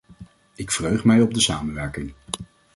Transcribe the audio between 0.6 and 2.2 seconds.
verheug mij op de samenwerking.